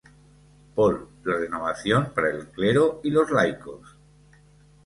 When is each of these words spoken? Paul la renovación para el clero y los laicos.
Paul 0.73 1.05
la 1.25 1.35
renovación 1.37 2.11
para 2.15 2.31
el 2.31 2.47
clero 2.47 3.01
y 3.03 3.11
los 3.11 3.29
laicos. 3.29 3.95